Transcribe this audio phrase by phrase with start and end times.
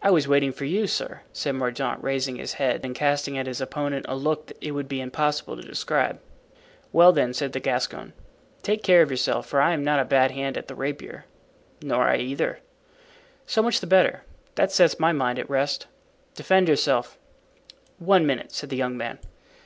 [0.00, 3.60] "I was waiting for you, sir," said Mordaunt, raising his head and casting at his
[3.60, 6.18] opponent a look it would be impossible to describe.
[6.90, 8.14] "Well, then," said the Gascon,
[8.62, 11.26] "take care of yourself, for I am not a bad hand at the rapier."
[11.82, 12.60] "Nor I either."
[13.44, 15.86] "So much the better; that sets my mind at rest.
[16.34, 17.18] Defend yourself."
[17.98, 19.18] "One minute," said the young man.